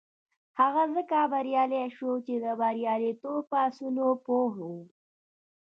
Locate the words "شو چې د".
1.95-2.45